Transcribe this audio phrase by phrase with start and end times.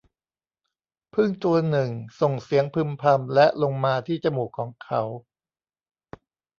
[1.13, 1.89] ผึ้งตัวหนึ่ง
[2.19, 5.01] ส่งเสียงพึมพำและลงมาที่จมูกของเขา